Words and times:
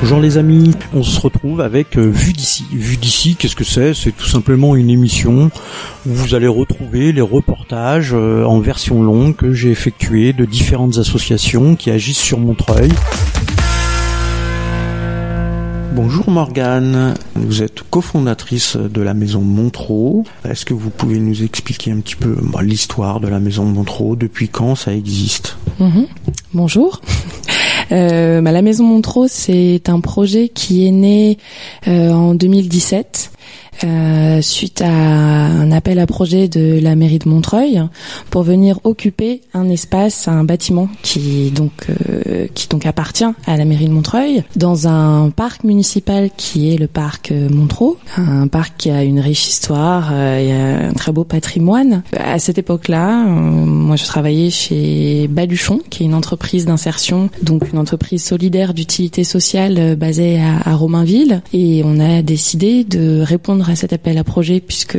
Bonjour 0.00 0.20
les 0.20 0.38
amis, 0.38 0.70
on 0.94 1.02
se 1.02 1.18
retrouve 1.18 1.60
avec 1.60 1.98
euh, 1.98 2.08
Vue 2.08 2.32
d'ici. 2.32 2.64
Vue 2.70 2.96
d'ici, 2.96 3.34
qu'est-ce 3.34 3.56
que 3.56 3.64
c'est? 3.64 3.94
C'est 3.94 4.12
tout 4.12 4.28
simplement 4.28 4.76
une 4.76 4.90
émission 4.90 5.50
où 6.06 6.10
vous 6.10 6.36
allez 6.36 6.46
retrouver 6.46 7.10
les 7.10 7.20
reportages 7.20 8.12
euh, 8.14 8.44
en 8.44 8.60
version 8.60 9.02
longue 9.02 9.34
que 9.34 9.52
j'ai 9.52 9.72
effectués 9.72 10.32
de 10.32 10.44
différentes 10.44 10.98
associations 10.98 11.74
qui 11.74 11.90
agissent 11.90 12.20
sur 12.20 12.38
Montreuil. 12.38 12.92
Bonjour 15.94 16.30
Morgane, 16.30 17.14
vous 17.34 17.64
êtes 17.64 17.82
cofondatrice 17.90 18.76
de 18.76 19.02
la 19.02 19.14
maison 19.14 19.40
Montreux. 19.40 20.22
Est-ce 20.48 20.64
que 20.64 20.74
vous 20.74 20.90
pouvez 20.90 21.18
nous 21.18 21.42
expliquer 21.42 21.90
un 21.90 21.98
petit 21.98 22.14
peu 22.14 22.36
bah, 22.40 22.62
l'histoire 22.62 23.18
de 23.18 23.26
la 23.26 23.40
maison 23.40 23.64
Montreux, 23.64 24.16
depuis 24.16 24.48
quand 24.48 24.76
ça 24.76 24.94
existe? 24.94 25.58
Mhm. 25.80 26.06
Bonjour. 26.54 27.00
Euh, 27.92 28.40
bah, 28.40 28.52
la 28.52 28.62
Maison 28.62 28.84
Montreux, 28.84 29.28
c'est 29.28 29.88
un 29.88 30.00
projet 30.00 30.48
qui 30.48 30.86
est 30.86 30.90
né 30.90 31.38
euh, 31.86 32.10
en 32.10 32.34
2017 32.34 33.30
euh, 33.84 34.40
suite 34.42 34.82
à 34.82 34.88
un 34.88 35.70
appel 35.72 35.98
à 35.98 36.06
projet 36.06 36.48
de 36.48 36.78
la 36.80 36.96
mairie 36.96 37.18
de 37.18 37.28
Montreuil 37.28 37.82
pour 38.30 38.42
venir 38.42 38.80
occuper 38.84 39.42
un 39.54 39.68
espace, 39.68 40.28
un 40.28 40.44
bâtiment 40.44 40.88
qui 41.02 41.50
donc 41.50 41.72
euh, 41.88 42.46
qui 42.54 42.68
donc 42.68 42.86
appartient 42.86 43.24
à 43.46 43.56
la 43.56 43.64
mairie 43.64 43.86
de 43.86 43.92
Montreuil 43.92 44.44
dans 44.56 44.88
un 44.88 45.30
parc 45.30 45.64
municipal 45.64 46.30
qui 46.36 46.72
est 46.72 46.76
le 46.76 46.86
parc 46.86 47.32
euh, 47.32 47.48
Montreux, 47.48 47.96
un 48.16 48.48
parc 48.48 48.74
qui 48.78 48.90
a 48.90 49.02
une 49.04 49.20
riche 49.20 49.48
histoire 49.48 50.10
euh, 50.12 50.38
et 50.38 50.52
un 50.88 50.92
très 50.92 51.12
beau 51.12 51.24
patrimoine. 51.24 52.02
À 52.16 52.38
cette 52.38 52.58
époque-là, 52.58 53.24
moi 53.24 53.96
je 53.96 54.04
travaillais 54.04 54.50
chez 54.50 55.28
Baluchon, 55.28 55.80
qui 55.90 56.02
est 56.02 56.06
une 56.06 56.14
entreprise 56.14 56.66
d'insertion, 56.66 57.30
donc 57.42 57.72
une 57.72 57.78
entreprise 57.78 58.24
solidaire 58.24 58.74
d'utilité 58.74 59.24
sociale 59.24 59.96
basée 59.96 60.40
à 60.40 60.74
Romainville, 60.74 61.42
et 61.52 61.82
on 61.84 62.00
a 62.00 62.22
décidé 62.22 62.84
de 62.84 63.20
répondre 63.20 63.67
à 63.70 63.76
cet 63.76 63.92
appel 63.92 64.18
à 64.18 64.24
projet 64.24 64.60
puisque 64.60 64.98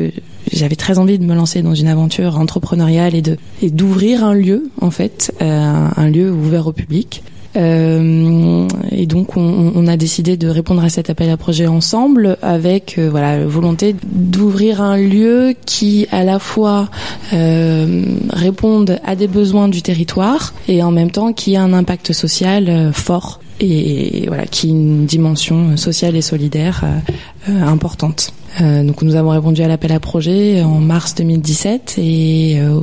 j'avais 0.51 0.75
très 0.75 0.97
envie 0.97 1.19
de 1.19 1.25
me 1.25 1.35
lancer 1.35 1.61
dans 1.61 1.75
une 1.75 1.87
aventure 1.87 2.37
entrepreneuriale 2.39 3.15
et 3.15 3.21
de 3.21 3.37
et 3.61 3.69
d'ouvrir 3.69 4.23
un 4.23 4.33
lieu 4.33 4.69
en 4.81 4.91
fait, 4.91 5.33
euh, 5.41 5.87
un 5.95 6.09
lieu 6.09 6.31
ouvert 6.31 6.67
au 6.67 6.73
public. 6.73 7.23
Euh, 7.55 8.67
et 8.91 9.07
donc 9.07 9.35
on, 9.35 9.87
a 9.87 9.97
décidé 9.97 10.37
de 10.37 10.47
répondre 10.47 10.83
à 10.83 10.89
cet 10.89 11.09
appel 11.09 11.31
à 11.31 11.37
projet 11.37 11.65
ensemble 11.65 12.37
avec 12.43 12.99
euh, 12.99 13.09
voilà 13.09 13.43
volonté 13.43 13.95
d'ouvrir 14.03 14.81
un 14.81 14.97
lieu 14.97 15.55
qui 15.65 16.05
à 16.11 16.23
la 16.23 16.37
fois 16.37 16.89
euh, 17.33 18.05
réponde 18.29 18.99
à 19.03 19.15
des 19.15 19.27
besoins 19.27 19.67
du 19.67 19.81
territoire 19.81 20.53
et 20.67 20.83
en 20.83 20.91
même 20.91 21.09
temps 21.09 21.33
qui 21.33 21.55
a 21.55 21.63
un 21.63 21.73
impact 21.73 22.13
social 22.13 22.69
euh, 22.69 22.91
fort 22.91 23.39
et 23.59 24.25
voilà 24.27 24.45
qui 24.45 24.67
a 24.67 24.69
une 24.69 25.05
dimension 25.07 25.75
sociale 25.75 26.15
et 26.15 26.21
solidaire 26.21 26.85
importante. 27.47 28.31
Euh, 28.61 28.83
donc 28.83 29.01
nous 29.01 29.15
avons 29.15 29.29
répondu 29.29 29.61
à 29.61 29.67
l'appel 29.67 29.91
à 29.91 29.99
projet 29.99 30.63
en 30.63 30.79
mars 30.79 31.15
2017 31.15 31.95
et 31.97 32.59
euh, 32.59 32.79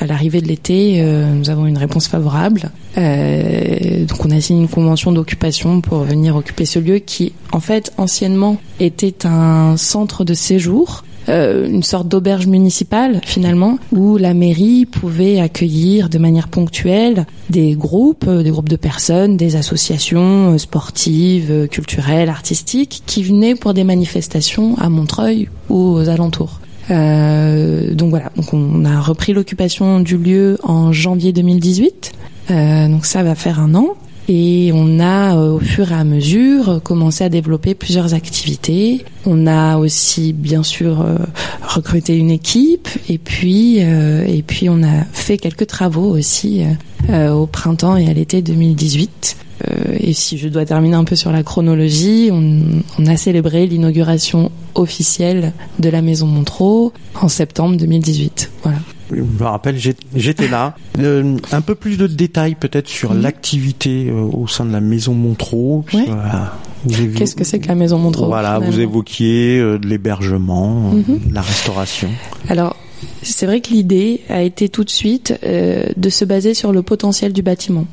à 0.00 0.06
l'arrivée 0.06 0.40
de 0.40 0.48
l'été, 0.48 1.00
euh, 1.00 1.32
nous 1.32 1.50
avons 1.50 1.66
une 1.66 1.78
réponse 1.78 2.08
favorable. 2.08 2.70
Donc 2.96 4.24
on 4.24 4.30
a 4.30 4.40
signé 4.40 4.62
une 4.62 4.68
convention 4.68 5.12
d'occupation 5.12 5.80
pour 5.80 6.00
venir 6.00 6.36
occuper 6.36 6.64
ce 6.64 6.78
lieu 6.78 6.98
qui, 6.98 7.32
en 7.52 7.60
fait, 7.60 7.92
anciennement 7.98 8.58
était 8.80 9.26
un 9.26 9.76
centre 9.76 10.24
de 10.24 10.34
séjour. 10.34 11.04
Euh, 11.28 11.68
une 11.68 11.82
sorte 11.82 12.08
d'auberge 12.08 12.46
municipale 12.46 13.20
finalement 13.24 13.78
où 13.92 14.16
la 14.16 14.34
mairie 14.34 14.86
pouvait 14.86 15.40
accueillir 15.40 16.08
de 16.08 16.18
manière 16.18 16.48
ponctuelle 16.48 17.26
des 17.50 17.74
groupes, 17.74 18.26
euh, 18.28 18.42
des 18.42 18.50
groupes 18.50 18.68
de 18.68 18.76
personnes, 18.76 19.36
des 19.36 19.56
associations 19.56 20.54
euh, 20.54 20.58
sportives, 20.58 21.68
culturelles, 21.68 22.28
artistiques 22.28 23.02
qui 23.06 23.22
venaient 23.22 23.54
pour 23.54 23.74
des 23.74 23.84
manifestations 23.84 24.76
à 24.78 24.88
Montreuil 24.88 25.48
ou 25.68 25.76
aux 25.76 26.08
alentours. 26.08 26.60
Donc 26.88 28.10
voilà, 28.10 28.30
donc 28.36 28.54
on 28.54 28.84
a 28.84 29.00
repris 29.00 29.32
l'occupation 29.32 29.98
du 29.98 30.16
lieu 30.16 30.56
en 30.62 30.92
janvier 30.92 31.32
2018. 31.32 32.12
Euh, 32.50 32.88
donc 32.88 33.06
ça 33.06 33.22
va 33.22 33.34
faire 33.34 33.60
un 33.60 33.74
an. 33.74 33.96
Et 34.28 34.72
on 34.74 34.98
a, 34.98 35.36
euh, 35.36 35.52
au 35.52 35.60
fur 35.60 35.92
et 35.92 35.94
à 35.94 36.04
mesure, 36.04 36.80
commencé 36.82 37.22
à 37.22 37.28
développer 37.28 37.74
plusieurs 37.74 38.14
activités. 38.14 39.04
On 39.24 39.46
a 39.46 39.76
aussi, 39.78 40.32
bien 40.32 40.62
sûr, 40.62 41.00
euh, 41.00 41.16
recruté 41.62 42.16
une 42.16 42.30
équipe, 42.30 42.88
et 43.08 43.18
puis, 43.18 43.78
euh, 43.80 44.24
et 44.26 44.42
puis 44.42 44.68
on 44.68 44.82
a 44.82 45.04
fait 45.12 45.38
quelques 45.38 45.66
travaux 45.66 46.16
aussi 46.16 46.62
euh, 46.62 46.66
euh, 47.10 47.32
au 47.32 47.46
printemps 47.46 47.96
et 47.96 48.08
à 48.08 48.12
l'été 48.12 48.42
2018. 48.42 49.36
Euh, 49.68 49.96
et 50.00 50.12
si 50.12 50.38
je 50.38 50.48
dois 50.48 50.64
terminer 50.64 50.96
un 50.96 51.04
peu 51.04 51.16
sur 51.16 51.32
la 51.32 51.42
chronologie, 51.42 52.28
on, 52.32 52.82
on 52.98 53.06
a 53.06 53.16
célébré 53.16 53.66
l'inauguration 53.66 54.50
officielle 54.74 55.52
de 55.78 55.88
la 55.88 56.02
Maison 56.02 56.26
Montreux 56.26 56.92
en 57.20 57.28
septembre 57.28 57.76
2018. 57.76 58.50
Voilà. 58.62 58.78
Je 59.10 59.22
me 59.22 59.44
rappelle, 59.44 59.78
j'étais 60.14 60.48
là. 60.48 60.74
Euh, 60.98 61.36
un 61.52 61.60
peu 61.60 61.74
plus 61.74 61.96
de 61.96 62.06
détails 62.06 62.54
peut-être 62.54 62.88
sur 62.88 63.14
l'activité 63.14 64.08
euh, 64.08 64.22
au 64.22 64.46
sein 64.46 64.64
de 64.64 64.72
la 64.72 64.80
maison 64.80 65.14
Montreux. 65.14 65.84
Ouais. 65.92 66.04
voilà, 66.06 66.54
Qu'est-ce 67.16 67.34
que 67.34 67.44
c'est 67.44 67.58
que 67.58 67.68
la 67.68 67.74
Maison 67.74 67.98
Montreux 67.98 68.26
Voilà, 68.26 68.58
vous 68.58 68.80
évoquiez 68.80 69.58
euh, 69.58 69.78
de 69.78 69.86
l'hébergement, 69.86 70.92
de 70.92 71.34
la 71.34 71.42
restauration. 71.42 72.08
Alors, 72.48 72.76
c'est 73.22 73.46
vrai 73.46 73.60
que 73.60 73.70
l'idée 73.70 74.20
a 74.28 74.42
été 74.42 74.68
tout 74.68 74.84
de 74.84 74.90
suite 74.90 75.38
euh, 75.44 75.84
de 75.96 76.08
se 76.08 76.24
baser 76.24 76.54
sur 76.54 76.72
le 76.72 76.82
potentiel 76.82 77.32
du 77.32 77.42
bâtiment. 77.42 77.86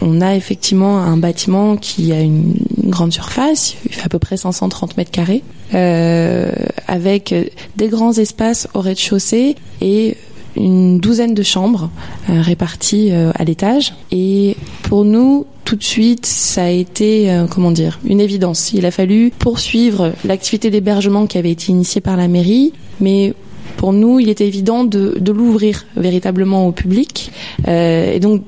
On 0.00 0.20
a 0.20 0.34
effectivement 0.34 0.98
un 0.98 1.16
bâtiment 1.16 1.76
qui 1.76 2.12
a 2.12 2.20
une, 2.20 2.54
une 2.82 2.90
grande 2.90 3.12
surface, 3.12 3.76
il 3.84 3.92
fait 3.92 4.06
à 4.06 4.08
peu 4.08 4.18
près 4.18 4.36
530 4.36 4.96
mètres 4.96 5.10
carrés, 5.10 5.42
euh, 5.74 6.50
avec 6.86 7.34
des 7.76 7.88
grands 7.88 8.12
espaces 8.12 8.68
au 8.74 8.80
rez-de-chaussée 8.80 9.56
et 9.80 10.16
une 10.58 10.98
douzaine 10.98 11.34
de 11.34 11.42
chambres 11.42 11.90
euh, 12.28 12.40
réparties 12.40 13.08
euh, 13.12 13.30
à 13.34 13.44
l'étage. 13.44 13.94
Et 14.10 14.56
pour 14.82 15.04
nous, 15.04 15.46
tout 15.64 15.76
de 15.76 15.82
suite, 15.82 16.26
ça 16.26 16.64
a 16.64 16.68
été, 16.68 17.30
euh, 17.30 17.46
comment 17.46 17.70
dire, 17.70 17.98
une 18.04 18.20
évidence. 18.20 18.72
Il 18.72 18.86
a 18.86 18.90
fallu 18.90 19.30
poursuivre 19.38 20.12
l'activité 20.24 20.70
d'hébergement 20.70 21.26
qui 21.26 21.38
avait 21.38 21.50
été 21.52 21.72
initiée 21.72 22.00
par 22.00 22.16
la 22.16 22.28
mairie, 22.28 22.72
mais 23.00 23.34
pour 23.76 23.92
nous, 23.92 24.18
il 24.18 24.28
était 24.28 24.46
évident 24.46 24.84
de, 24.84 25.16
de 25.20 25.32
l'ouvrir 25.32 25.86
véritablement 25.96 26.66
au 26.66 26.72
public 26.72 27.30
et 27.66 28.18
donc 28.18 28.42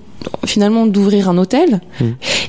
finalement 0.44 0.86
d'ouvrir 0.86 1.28
un 1.28 1.38
hôtel 1.38 1.80
Mmh. 2.00 2.04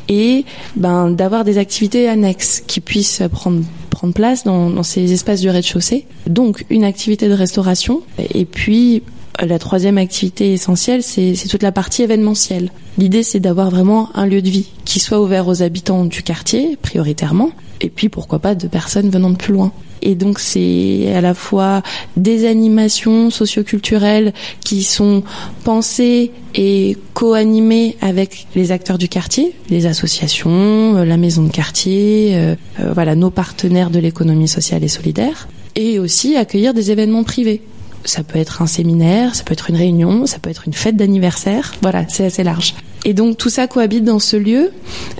et 0.09 0.45
ben 0.75 1.11
d'avoir 1.11 1.43
des 1.43 1.57
activités 1.57 2.07
annexes 2.07 2.63
qui 2.65 2.79
puissent 2.79 3.23
prendre 3.31 3.63
prendre 3.89 4.13
place 4.13 4.43
dans, 4.43 4.69
dans 4.69 4.83
ces 4.83 5.11
espaces 5.13 5.41
du 5.41 5.49
rez-de-chaussée. 5.49 6.05
Donc 6.25 6.65
une 6.69 6.83
activité 6.83 7.27
de 7.27 7.33
restauration 7.33 8.01
et 8.33 8.45
puis 8.45 9.03
la 9.45 9.59
troisième 9.59 9.97
activité 9.97 10.53
essentielle, 10.53 11.03
c'est 11.03 11.35
toute 11.49 11.63
la 11.63 11.71
partie 11.71 12.03
événementielle. 12.03 12.69
L'idée, 12.97 13.23
c'est 13.23 13.39
d'avoir 13.39 13.69
vraiment 13.71 14.09
un 14.15 14.25
lieu 14.25 14.41
de 14.41 14.49
vie 14.49 14.69
qui 14.85 14.99
soit 14.99 15.21
ouvert 15.21 15.47
aux 15.47 15.63
habitants 15.63 16.05
du 16.05 16.23
quartier, 16.23 16.77
prioritairement, 16.81 17.51
et 17.81 17.89
puis 17.89 18.09
pourquoi 18.09 18.39
pas 18.39 18.55
de 18.55 18.67
personnes 18.67 19.09
venant 19.09 19.29
de 19.29 19.37
plus 19.37 19.53
loin. 19.53 19.71
Et 20.01 20.15
donc 20.15 20.39
c'est 20.39 21.13
à 21.13 21.21
la 21.21 21.33
fois 21.33 21.83
des 22.17 22.47
animations 22.47 23.29
socioculturelles 23.29 24.33
qui 24.61 24.83
sont 24.83 25.23
pensées 25.63 26.31
et 26.55 26.97
co-animées 27.13 27.97
avec 28.01 28.47
les 28.55 28.71
acteurs 28.71 28.97
du 28.97 29.07
quartier, 29.07 29.53
les 29.69 29.85
associations, 29.85 30.97
euh, 30.97 31.05
la 31.05 31.17
maison 31.17 31.43
de 31.43 31.51
quartier, 31.51 32.31
euh, 32.33 32.55
euh, 32.79 32.91
voilà 32.93 33.15
nos 33.15 33.29
partenaires 33.29 33.91
de 33.91 33.99
l'économie 33.99 34.47
sociale 34.47 34.83
et 34.83 34.87
solidaire, 34.87 35.47
et 35.75 35.99
aussi 35.99 36.35
accueillir 36.35 36.73
des 36.73 36.91
événements 36.91 37.23
privés. 37.23 37.61
Ça 38.05 38.23
peut 38.23 38.39
être 38.39 38.61
un 38.61 38.67
séminaire, 38.67 39.35
ça 39.35 39.43
peut 39.43 39.53
être 39.53 39.69
une 39.69 39.75
réunion, 39.75 40.25
ça 40.25 40.39
peut 40.39 40.49
être 40.49 40.63
une 40.67 40.73
fête 40.73 40.95
d'anniversaire. 40.95 41.73
Voilà, 41.81 42.05
c'est 42.07 42.25
assez 42.25 42.43
large. 42.43 42.75
Et 43.05 43.13
donc 43.13 43.37
tout 43.37 43.49
ça 43.49 43.67
cohabite 43.67 44.03
dans 44.03 44.19
ce 44.19 44.37
lieu. 44.37 44.71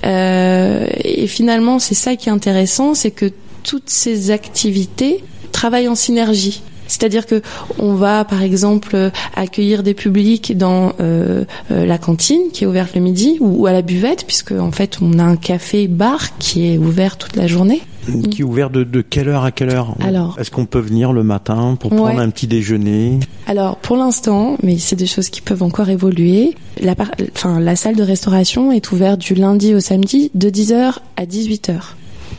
Euh, 0.06 0.88
et 1.04 1.28
finalement, 1.28 1.80
c'est 1.80 1.96
ça 1.96 2.16
qui 2.16 2.30
est 2.30 2.32
intéressant, 2.32 2.94
c'est 2.94 3.12
que 3.12 3.32
toutes 3.64 3.90
ces 3.90 4.32
activités 4.32 5.24
travaillent 5.52 5.88
en 5.88 5.96
synergie. 5.96 6.62
C'est-à-dire 6.88 7.26
que 7.26 7.42
on 7.80 7.94
va, 7.94 8.26
par 8.26 8.44
exemple, 8.44 9.12
accueillir 9.36 9.82
des 9.82 9.94
publics 9.94 10.58
dans 10.58 10.92
euh, 11.00 11.46
euh, 11.72 11.86
la 11.86 11.98
cantine 11.98 12.52
qui 12.52 12.66
est 12.66 12.68
ouverte 12.68 12.96
le 12.96 13.02
midi 13.02 13.38
ou, 13.40 13.62
ou 13.62 13.66
à 13.66 13.72
la 13.72 13.82
buvette, 13.82 14.26
puisque 14.28 14.52
en 14.52 14.72
fait 14.72 14.98
on 15.02 15.18
a 15.18 15.24
un 15.24 15.38
café-bar 15.38 16.38
qui 16.38 16.74
est 16.74 16.78
ouvert 16.78 17.18
toute 17.18 17.38
la 17.38 17.48
journée. 17.48 17.82
Qui 18.32 18.42
est 18.42 18.44
ouvert 18.44 18.70
de, 18.70 18.84
de 18.84 19.02
quelle 19.02 19.30
heure 19.30 19.44
à 19.44 19.52
quelle 19.52 19.70
heure? 19.70 19.96
Alors. 20.02 20.36
Est-ce 20.40 20.50
qu'on 20.52 20.66
peut 20.66 20.80
venir 20.80 21.14
le 21.14 21.24
matin 21.24 21.78
pour 21.80 21.92
prendre 21.92 22.16
Ouais. 22.16 22.22
un 22.24 22.30
petit 22.32 22.48
déjeuner? 22.48 23.20
Alors 23.48 23.78
pour 23.78 23.96
l'instant, 23.98 24.58
mais 24.64 24.78
c'est 24.80 24.96
des 24.96 25.06
choses 25.06 25.30
qui 25.30 25.42
peuvent 25.42 25.62
encore 25.64 25.90
évoluer. 25.90 26.56
La, 26.82 26.96
par- 26.96 27.12
enfin, 27.36 27.60
la 27.60 27.76
salle 27.76 27.96
de 27.96 28.04
restauration 28.04 28.72
est 28.72 28.92
ouverte 28.92 29.20
du 29.20 29.36
lundi 29.36 29.76
au 29.76 29.80
samedi 29.80 30.32
de 30.34 30.50
10h 30.50 30.96
à 31.18 31.26
18h. 31.26 31.76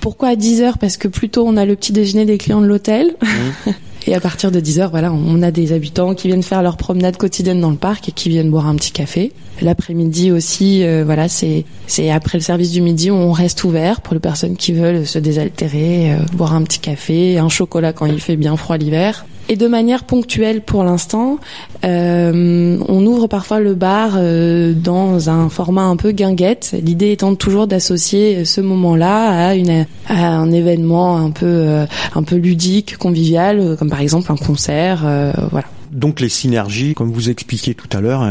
Pourquoi 0.01 0.29
à 0.31 0.35
10h 0.35 0.79
Parce 0.81 0.97
que 0.97 1.07
plus 1.07 1.29
tôt 1.29 1.45
on 1.47 1.57
a 1.57 1.65
le 1.65 1.77
petit 1.77 1.93
déjeuner 1.93 2.25
des 2.25 2.39
clients 2.39 2.61
de 2.61 2.67
l'hôtel. 2.67 3.15
Et 4.07 4.15
à 4.15 4.21
partir 4.21 4.51
de 4.51 4.59
10 4.59 4.81
heures, 4.81 4.91
voilà, 4.91 5.13
on 5.13 5.43
a 5.43 5.51
des 5.51 5.73
habitants 5.73 6.15
qui 6.15 6.29
viennent 6.29 6.43
faire 6.43 6.63
leur 6.63 6.77
promenade 6.77 7.17
quotidienne 7.17 7.61
dans 7.61 7.71
le 7.71 7.77
parc 7.77 8.09
et 8.09 8.13
qui 8.13 8.29
viennent 8.29 8.51
boire 8.51 8.67
un 8.67 8.75
petit 8.75 8.91
café. 8.91 9.33
L'après-midi 9.61 10.33
aussi, 10.33 10.85
euh, 10.85 11.05
voilà, 11.05 11.29
c'est 11.29 11.65
c'est 11.87 12.11
après 12.11 12.39
le 12.39 12.43
service 12.43 12.73
du 12.73 12.81
midi, 12.81 13.11
on 13.11 13.33
reste 13.33 13.63
ouvert 13.65 14.01
pour 14.01 14.15
les 14.15 14.21
personnes 14.21 14.57
qui 14.57 14.73
veulent 14.73 15.07
se 15.07 15.19
désaltérer, 15.19 16.13
euh, 16.13 16.17
boire 16.33 16.55
un 16.55 16.63
petit 16.63 16.81
café, 16.81 17.39
un 17.39 17.49
chocolat 17.49 17.93
quand 17.93 18.07
il 18.07 18.21
fait 18.21 18.37
bien 18.37 18.57
froid 18.57 18.77
l'hiver. 18.77 19.25
Et 19.49 19.57
de 19.57 19.67
manière 19.67 20.05
ponctuelle 20.05 20.63
pour 20.63 20.85
l'instant, 20.85 21.39
euh, 21.85 22.79
on 22.89 23.07
ouvre 23.07 23.27
parfois 23.27 23.61
le 23.61 23.75
bar 23.75 24.13
euh, 24.17 24.73
dans 24.73 25.31
un 25.31 25.49
format 25.49 25.83
un 25.83 25.97
peu 25.97 26.13
guinguette. 26.13 26.75
L'idée 26.83 27.13
étant 27.13 27.35
toujours 27.35 27.67
d'associer 27.67 28.45
ce 28.45 28.61
moment-là 28.61 29.51
à, 29.51 29.55
à 30.09 30.29
un 30.29 30.51
événement 30.53 31.17
un 31.17 31.31
peu, 31.31 31.47
euh, 31.47 31.87
un 32.15 32.23
peu 32.23 32.37
ludique, 32.37 32.97
convivial, 32.97 33.77
comme 33.79 33.91
par 33.91 34.01
exemple 34.01 34.31
un 34.31 34.37
concert. 34.37 35.01
voilà. 35.51 35.67
Donc 35.91 36.21
les 36.21 36.29
synergies, 36.29 36.95
comme 36.95 37.11
vous 37.11 37.29
expliquiez 37.29 37.75
tout 37.75 37.89
à 37.93 38.01
l'heure, 38.01 38.27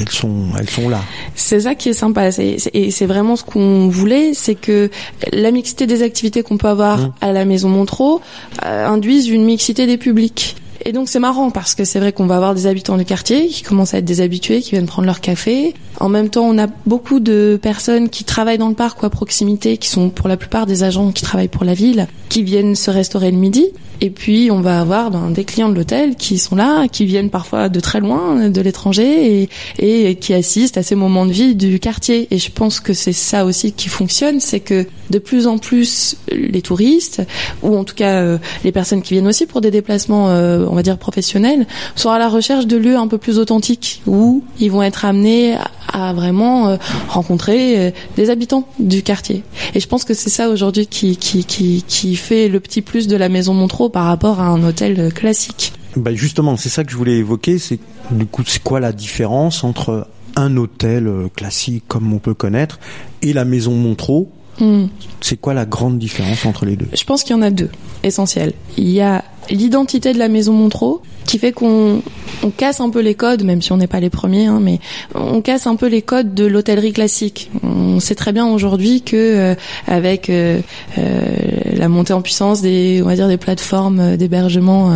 elles 0.00 0.08
sont, 0.08 0.46
elles 0.58 0.70
sont 0.70 0.88
là. 0.88 1.00
C'est 1.34 1.60
ça 1.60 1.74
qui 1.74 1.90
est 1.90 1.94
sympa. 1.94 2.28
et 2.38 2.90
c'est 2.90 3.06
vraiment 3.06 3.36
ce 3.36 3.44
qu'on 3.44 3.88
voulait, 3.88 4.34
c'est 4.34 4.54
que 4.54 4.90
la 5.32 5.50
mixité 5.50 5.86
des 5.86 6.02
activités 6.02 6.42
qu'on 6.42 6.58
peut 6.58 6.68
avoir 6.68 6.98
mmh. 6.98 7.12
à 7.20 7.32
la 7.32 7.44
Maison 7.44 7.68
Montreux 7.68 8.20
euh, 8.64 8.86
induise 8.86 9.28
une 9.28 9.44
mixité 9.44 9.86
des 9.86 9.96
publics. 9.96 10.56
Et 10.84 10.92
donc 10.92 11.08
c'est 11.08 11.20
marrant 11.20 11.50
parce 11.50 11.74
que 11.74 11.84
c'est 11.84 12.00
vrai 12.00 12.12
qu'on 12.12 12.26
va 12.26 12.36
avoir 12.36 12.54
des 12.54 12.66
habitants 12.66 12.96
du 12.96 13.04
quartier 13.04 13.46
qui 13.48 13.62
commencent 13.62 13.94
à 13.94 13.98
être 13.98 14.04
des 14.04 14.20
habitués, 14.20 14.60
qui 14.60 14.72
viennent 14.72 14.86
prendre 14.86 15.06
leur 15.06 15.20
café. 15.20 15.74
En 16.00 16.08
même 16.08 16.28
temps, 16.28 16.44
on 16.44 16.58
a 16.58 16.66
beaucoup 16.86 17.20
de 17.20 17.58
personnes 17.60 18.08
qui 18.08 18.24
travaillent 18.24 18.58
dans 18.58 18.68
le 18.68 18.74
parc 18.74 19.02
ou 19.02 19.06
à 19.06 19.10
proximité, 19.10 19.76
qui 19.76 19.88
sont 19.88 20.10
pour 20.10 20.28
la 20.28 20.36
plupart 20.36 20.66
des 20.66 20.82
agents 20.82 21.12
qui 21.12 21.22
travaillent 21.22 21.48
pour 21.48 21.64
la 21.64 21.74
ville, 21.74 22.08
qui 22.28 22.42
viennent 22.42 22.74
se 22.74 22.90
restaurer 22.90 23.30
le 23.30 23.36
midi. 23.36 23.66
Et 24.00 24.10
puis 24.10 24.50
on 24.50 24.60
va 24.60 24.80
avoir 24.80 25.12
ben, 25.12 25.30
des 25.30 25.44
clients 25.44 25.68
de 25.68 25.76
l'hôtel 25.76 26.16
qui 26.16 26.36
sont 26.38 26.56
là, 26.56 26.88
qui 26.88 27.04
viennent 27.04 27.30
parfois 27.30 27.68
de 27.68 27.78
très 27.78 28.00
loin, 28.00 28.48
de 28.48 28.60
l'étranger, 28.60 29.48
et, 29.78 30.16
qui 30.16 30.34
assistent 30.34 30.76
à 30.76 30.82
ces 30.82 30.96
moments 30.96 31.24
de 31.24 31.30
vie 31.30 31.54
du 31.54 31.78
quartier. 31.78 32.26
Et 32.32 32.38
je 32.38 32.50
pense 32.50 32.80
que 32.80 32.94
c'est 32.94 33.12
ça 33.12 33.44
aussi 33.44 33.72
qui 33.72 33.88
fonctionne, 33.88 34.40
c'est 34.40 34.58
que 34.58 34.86
de 35.10 35.18
plus 35.20 35.46
en 35.46 35.56
plus 35.58 36.16
les 36.32 36.62
touristes, 36.62 37.22
ou 37.62 37.76
en 37.76 37.84
tout 37.84 37.94
cas 37.94 38.22
euh, 38.22 38.38
les 38.64 38.72
personnes 38.72 39.02
qui 39.02 39.14
viennent 39.14 39.28
aussi 39.28 39.46
pour 39.46 39.60
des 39.60 39.70
déplacements, 39.70 40.30
euh, 40.30 40.66
on 40.72 40.74
va 40.74 40.82
dire 40.82 40.98
professionnels, 40.98 41.66
sont 41.94 42.10
à 42.10 42.18
la 42.18 42.28
recherche 42.28 42.66
de 42.66 42.76
lieux 42.76 42.96
un 42.96 43.06
peu 43.06 43.18
plus 43.18 43.38
authentiques 43.38 44.02
où 44.06 44.42
ils 44.58 44.70
vont 44.70 44.82
être 44.82 45.04
amenés 45.04 45.56
à, 45.92 46.12
vraiment 46.12 46.68
euh, 46.68 46.76
rencontrer 47.08 47.94
des 48.16 48.30
habitants 48.30 48.66
du 48.78 49.02
quartier. 49.02 49.44
Et 49.74 49.80
je 49.80 49.86
pense 49.86 50.04
que 50.04 50.14
c'est 50.14 50.30
ça 50.30 50.48
aujourd'hui 50.48 50.86
qui, 50.86 51.16
qui, 51.16 51.44
qui, 51.44 51.84
qui 51.86 52.16
fait 52.16 52.48
le 52.48 52.58
petit 52.58 52.82
plus 52.82 53.06
de 53.06 53.16
la 53.16 53.28
maison 53.28 53.54
Montreux 53.54 53.90
par 53.90 54.06
rapport 54.06 54.40
à 54.40 54.46
un 54.46 54.64
hôtel 54.64 55.12
classique. 55.12 55.72
Bah 55.96 56.14
justement, 56.14 56.56
c'est 56.56 56.70
ça 56.70 56.84
que 56.84 56.90
je 56.90 56.96
voulais 56.96 57.18
évoquer. 57.18 57.58
C'est 57.58 57.78
du 58.10 58.26
coup, 58.26 58.42
c'est 58.46 58.62
quoi 58.62 58.80
la 58.80 58.92
différence 58.92 59.64
entre 59.64 60.08
un 60.36 60.56
hôtel 60.56 61.06
euh, 61.06 61.28
classique 61.34 61.84
comme 61.88 62.12
on 62.12 62.18
peut 62.18 62.34
connaître 62.34 62.78
et 63.20 63.32
la 63.32 63.44
maison 63.44 63.72
Montreux? 63.72 64.26
Hmm. 64.58 64.86
C'est 65.20 65.40
quoi 65.40 65.54
la 65.54 65.64
grande 65.64 65.98
différence 65.98 66.44
entre 66.44 66.66
les 66.66 66.76
deux? 66.76 66.88
Je 66.94 67.04
pense 67.04 67.24
qu'il 67.24 67.34
y 67.34 67.38
en 67.38 67.42
a 67.42 67.50
deux 67.50 67.70
essentielles. 68.02 68.52
Il 68.76 68.88
y 68.88 69.00
a 69.00 69.24
l'identité 69.50 70.12
de 70.12 70.18
la 70.18 70.28
maison 70.28 70.52
Montreux 70.52 71.00
qui 71.26 71.38
fait 71.38 71.52
qu'on 71.52 72.02
on 72.42 72.50
casse 72.50 72.80
un 72.80 72.90
peu 72.90 73.00
les 73.00 73.14
codes, 73.14 73.44
même 73.44 73.62
si 73.62 73.72
on 73.72 73.76
n'est 73.76 73.86
pas 73.86 74.00
les 74.00 74.10
premiers, 74.10 74.46
hein, 74.46 74.58
mais 74.60 74.80
on 75.14 75.40
casse 75.40 75.66
un 75.66 75.76
peu 75.76 75.86
les 75.86 76.02
codes 76.02 76.34
de 76.34 76.44
l'hôtellerie 76.44 76.92
classique. 76.92 77.50
On 77.62 78.00
sait 78.00 78.14
très 78.14 78.32
bien 78.32 78.46
aujourd'hui 78.46 79.02
que 79.02 79.16
euh, 79.16 79.54
avec 79.86 80.28
euh, 80.28 80.60
euh, 80.98 81.30
la 81.74 81.88
montée 81.88 82.12
en 82.12 82.22
puissance 82.22 82.60
des, 82.60 83.00
on 83.02 83.06
va 83.06 83.14
dire 83.14 83.28
des 83.28 83.36
plateformes 83.36 84.16
d'hébergement 84.16 84.92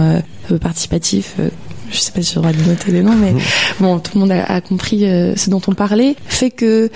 participatif 0.60 1.36
je 1.90 1.98
sais 1.98 2.10
pas 2.10 2.20
si 2.20 2.34
droit 2.34 2.52
de 2.52 2.62
noter 2.62 2.90
les 2.90 3.02
noms, 3.02 3.14
mais 3.14 3.32
bon, 3.80 4.00
tout 4.00 4.12
le 4.14 4.20
monde 4.20 4.32
a 4.32 4.60
compris 4.60 5.02
ce 5.02 5.50
dont 5.50 5.60
on 5.68 5.72
parlait, 5.72 6.16
fait 6.26 6.50
que 6.50 6.90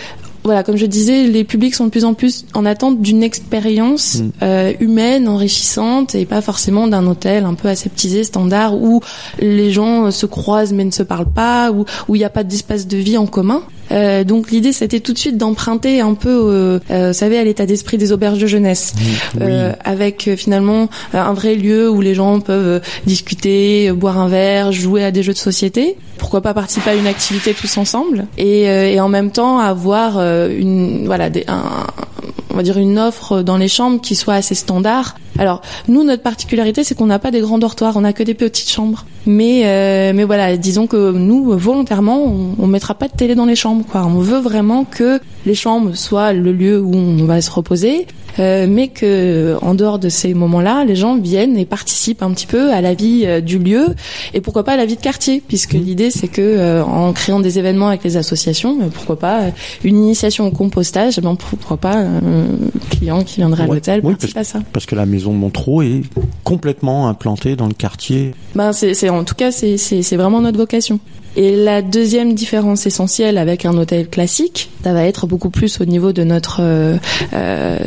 voilà, 0.50 0.64
comme 0.64 0.76
je 0.76 0.86
disais, 0.86 1.28
les 1.28 1.44
publics 1.44 1.76
sont 1.76 1.84
de 1.84 1.90
plus 1.90 2.04
en 2.04 2.14
plus 2.14 2.44
en 2.54 2.66
attente 2.66 3.00
d'une 3.00 3.22
expérience 3.22 4.16
mm. 4.16 4.30
euh, 4.42 4.72
humaine, 4.80 5.28
enrichissante, 5.28 6.16
et 6.16 6.26
pas 6.26 6.40
forcément 6.40 6.88
d'un 6.88 7.06
hôtel 7.06 7.44
un 7.44 7.54
peu 7.54 7.68
aseptisé, 7.68 8.24
standard, 8.24 8.74
où 8.74 9.00
les 9.38 9.70
gens 9.70 10.10
se 10.10 10.26
croisent 10.26 10.72
mais 10.72 10.84
ne 10.84 10.90
se 10.90 11.04
parlent 11.04 11.32
pas, 11.32 11.70
où 11.70 11.84
il 12.14 12.18
n'y 12.18 12.24
a 12.24 12.30
pas 12.30 12.42
d'espace 12.42 12.88
de 12.88 12.96
vie 12.96 13.16
en 13.16 13.26
commun. 13.26 13.62
Euh, 13.92 14.24
donc 14.24 14.50
l'idée 14.50 14.72
c'était 14.72 15.00
tout 15.00 15.12
de 15.12 15.18
suite 15.18 15.36
d'emprunter 15.36 16.00
un 16.00 16.14
peu, 16.14 16.28
euh, 16.28 16.78
euh, 16.90 17.08
vous 17.08 17.14
savez, 17.14 17.38
à 17.38 17.44
l'état 17.44 17.66
d'esprit 17.66 17.98
des 17.98 18.12
auberges 18.12 18.38
de 18.38 18.46
jeunesse, 18.46 18.94
mm. 19.34 19.40
avec 19.84 20.30
finalement 20.36 20.88
un 21.12 21.32
vrai 21.32 21.54
lieu 21.54 21.90
où 21.90 22.00
les 22.00 22.14
gens 22.14 22.40
peuvent 22.40 22.80
discuter, 23.06 23.92
boire 23.92 24.18
un 24.18 24.28
verre, 24.28 24.72
jouer 24.72 25.04
à 25.04 25.10
des 25.10 25.22
jeux 25.22 25.32
de 25.32 25.38
société. 25.38 25.96
Pourquoi 26.18 26.42
pas 26.42 26.52
participer 26.52 26.90
à 26.90 26.94
une 26.94 27.06
activité 27.06 27.54
tous 27.54 27.78
ensemble 27.78 28.26
et, 28.36 28.64
et 28.64 29.00
en 29.00 29.08
même 29.08 29.30
temps 29.30 29.58
avoir 29.58 30.18
une 30.20 31.06
voilà 31.06 31.30
des, 31.30 31.44
un, 31.48 31.62
on 32.52 32.56
va 32.56 32.62
dire 32.62 32.78
une 32.78 32.98
offre 32.98 33.42
dans 33.42 33.56
les 33.56 33.68
chambres 33.68 34.00
qui 34.00 34.14
soit 34.14 34.34
assez 34.34 34.54
standard. 34.54 35.16
Alors 35.38 35.62
nous 35.88 36.04
notre 36.04 36.22
particularité 36.22 36.84
c'est 36.84 36.94
qu'on 36.94 37.06
n'a 37.06 37.18
pas 37.18 37.30
des 37.30 37.40
grands 37.40 37.58
dortoirs, 37.58 37.96
on 37.96 38.02
n'a 38.02 38.12
que 38.12 38.22
des 38.22 38.34
petites 38.34 38.70
chambres. 38.70 39.06
Mais 39.26 39.62
euh, 39.64 40.12
mais 40.14 40.24
voilà, 40.24 40.56
disons 40.56 40.86
que 40.86 41.12
nous 41.12 41.56
volontairement 41.56 42.24
on, 42.24 42.54
on 42.58 42.66
mettra 42.66 42.94
pas 42.94 43.08
de 43.08 43.12
télé 43.12 43.34
dans 43.34 43.46
les 43.46 43.56
chambres. 43.56 43.84
On 43.94 44.20
veut 44.20 44.40
vraiment 44.40 44.84
que 44.84 45.20
les 45.46 45.54
chambres 45.54 45.94
soient 45.94 46.32
le 46.32 46.52
lieu 46.52 46.80
où 46.80 46.94
on 46.94 47.24
va 47.24 47.40
se 47.40 47.50
reposer, 47.50 48.06
euh, 48.40 48.66
mais 48.68 48.88
que 48.88 49.56
en 49.60 49.74
dehors 49.74 49.98
de 49.98 50.08
ces 50.08 50.34
moments-là, 50.34 50.84
les 50.84 50.96
gens 50.96 51.18
viennent 51.18 51.56
et 51.56 51.66
participent 51.66 52.22
un 52.22 52.30
petit 52.30 52.46
peu 52.46 52.72
à 52.72 52.80
la 52.80 52.94
vie 52.94 53.24
euh, 53.26 53.40
du 53.40 53.58
lieu 53.58 53.88
et 54.34 54.40
pourquoi 54.40 54.64
pas 54.64 54.72
à 54.72 54.76
la 54.76 54.86
vie 54.86 54.96
de 54.96 55.00
quartier, 55.00 55.42
puisque 55.46 55.74
mmh. 55.74 55.78
l'idée 55.78 56.10
c'est 56.10 56.28
que 56.28 56.40
euh, 56.40 56.82
en 56.82 57.12
créant 57.12 57.40
des 57.40 57.58
événements 57.58 57.88
avec 57.88 58.02
les 58.02 58.16
associations, 58.16 58.78
pourquoi 58.94 59.18
pas 59.18 59.40
une 59.84 59.96
initiation 59.96 60.46
au 60.46 60.50
compostage, 60.50 61.18
eh 61.18 61.20
ben 61.20 61.36
pourquoi 61.36 61.76
pas 61.76 61.96
un 61.96 62.46
client 62.90 63.22
qui 63.22 63.36
viendrait 63.36 63.64
à 63.64 63.66
l'hôtel 63.66 64.00
oui, 64.02 64.14
à 64.34 64.44
ça. 64.44 64.60
Parce 64.72 64.86
que 64.86 64.94
la 64.94 65.06
maison 65.06 65.32
de 65.32 65.38
Montreux 65.38 65.84
est 65.84 66.02
complètement 66.44 67.08
implantée 67.08 67.56
dans 67.56 67.66
le 67.66 67.74
quartier. 67.74 68.34
Ben 68.54 68.72
c'est 68.72 69.08
en 69.08 69.24
tout 69.24 69.34
cas 69.34 69.50
c'est 69.52 69.76
c'est 69.76 70.16
vraiment 70.16 70.40
notre 70.40 70.58
vocation. 70.58 71.00
Et 71.36 71.54
la 71.54 71.80
deuxième 71.80 72.34
différence 72.34 72.86
essentielle 72.86 73.38
avec 73.38 73.64
un 73.64 73.76
hôtel 73.76 74.08
classique, 74.08 74.70
ça 74.82 74.92
va 74.92 75.04
être 75.04 75.28
beaucoup 75.28 75.50
plus 75.50 75.80
au 75.80 75.84
niveau 75.84 76.12
de 76.12 76.24
notre 76.24 76.60
euh, 76.60 76.96
euh, 77.32 77.78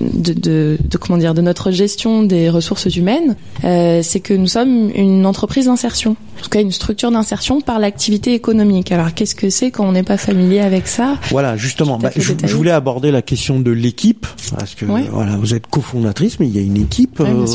de, 0.00 0.32
de, 0.32 0.78
de, 0.82 0.98
comment 0.98 1.18
dire 1.18 1.34
de 1.34 1.42
notre 1.42 1.70
gestion 1.70 2.22
des 2.22 2.48
ressources 2.48 2.86
humaines, 2.96 3.36
euh, 3.64 4.00
c'est 4.02 4.20
que 4.20 4.32
nous 4.32 4.46
sommes 4.46 4.90
une 4.94 5.26
entreprise 5.26 5.66
d'insertion, 5.66 6.16
en 6.38 6.42
tout 6.42 6.48
cas 6.48 6.60
une 6.60 6.72
structure 6.72 7.10
d'insertion 7.10 7.60
par 7.60 7.78
l'activité 7.78 8.32
économique. 8.32 8.92
Alors 8.92 9.12
qu'est-ce 9.12 9.34
que 9.34 9.50
c'est 9.50 9.70
quand 9.70 9.86
on 9.86 9.92
n'est 9.92 10.02
pas 10.02 10.16
familier 10.16 10.60
avec 10.60 10.88
ça? 10.88 11.18
Voilà, 11.30 11.56
justement, 11.56 11.98
bah, 11.98 12.10
je, 12.16 12.32
je, 12.42 12.56
voulais 12.56 12.70
aborder 12.70 13.10
la 13.10 13.20
question 13.20 13.60
de 13.60 13.70
l'équipe 13.70 14.26
parce 14.56 14.74
que 14.74 14.86
voilà, 14.86 15.36
vous 15.36 15.54
êtes 15.54 15.66
cofondatrice, 15.66 16.40
mais 16.40 16.46
il 16.46 16.56
y 16.56 16.58
a 16.58 16.62
une 16.62 16.76
équipe 16.78 17.20
euh, 17.20 17.46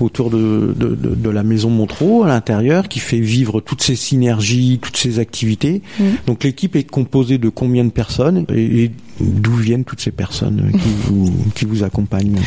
autour 0.00 0.30
de, 0.30 0.74
de, 0.76 0.94
de, 0.94 1.30
la 1.30 1.42
maison 1.42 1.70
Montreux 1.70 2.11
à 2.20 2.28
l'intérieur 2.28 2.88
qui 2.88 2.98
fait 2.98 3.20
vivre 3.20 3.60
toutes 3.60 3.82
ces 3.82 3.96
synergies 3.96 4.78
toutes 4.82 4.96
ces 4.96 5.18
activités. 5.18 5.82
Mm. 5.98 6.04
Donc 6.26 6.44
l'équipe 6.44 6.76
est 6.76 6.84
composée 6.84 7.38
de 7.38 7.48
combien 7.48 7.84
de 7.84 7.90
personnes 7.90 8.44
et, 8.54 8.90
d'où 9.20 9.54
viennent 9.54 9.84
toutes 9.84 10.00
ces 10.00 10.10
personnes 10.10 10.72
qui 10.72 10.88
vous, 11.06 11.32
qui 11.54 11.64
vous 11.64 11.84
accompagnent 11.84 12.40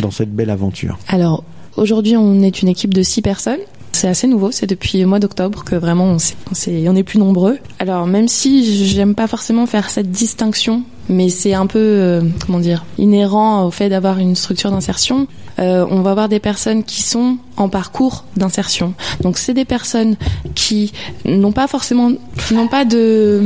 dans 0.00 0.10
cette 0.10 0.34
belle 0.34 0.50
aventure? 0.50 0.98
Alors 1.08 1.44
aujourd'hui 1.76 2.16
on 2.16 2.42
est 2.42 2.62
une 2.62 2.68
équipe 2.68 2.94
de 2.94 3.02
six 3.02 3.22
personnes. 3.22 3.60
C'est 4.02 4.08
assez 4.08 4.26
nouveau, 4.26 4.50
c'est 4.50 4.66
depuis 4.66 4.98
le 4.98 5.06
mois 5.06 5.20
d'octobre 5.20 5.62
que 5.62 5.76
vraiment 5.76 6.06
on, 6.06 6.16
est, 6.16 6.88
on 6.88 6.96
est 6.96 7.04
plus 7.04 7.20
nombreux. 7.20 7.58
Alors 7.78 8.04
même 8.08 8.26
si 8.26 8.84
j'aime 8.88 9.14
pas 9.14 9.28
forcément 9.28 9.64
faire 9.64 9.90
cette 9.90 10.10
distinction, 10.10 10.82
mais 11.08 11.28
c'est 11.28 11.54
un 11.54 11.68
peu, 11.68 11.78
euh, 11.78 12.20
comment 12.44 12.58
dire, 12.58 12.84
inhérent 12.98 13.64
au 13.64 13.70
fait 13.70 13.88
d'avoir 13.90 14.18
une 14.18 14.34
structure 14.34 14.72
d'insertion, 14.72 15.28
euh, 15.60 15.86
on 15.88 16.00
va 16.00 16.10
avoir 16.10 16.28
des 16.28 16.40
personnes 16.40 16.82
qui 16.82 17.00
sont 17.00 17.36
en 17.56 17.68
parcours 17.68 18.24
d'insertion. 18.36 18.94
Donc 19.20 19.38
c'est 19.38 19.54
des 19.54 19.64
personnes 19.64 20.16
qui 20.56 20.92
n'ont 21.24 21.52
pas 21.52 21.68
forcément, 21.68 22.10
n'ont 22.50 22.66
pas 22.66 22.84
de 22.84 23.40